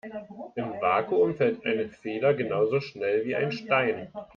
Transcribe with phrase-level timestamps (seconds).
[0.55, 4.11] Im Vakuum fällt eine Feder genauso schnell wie ein Stein.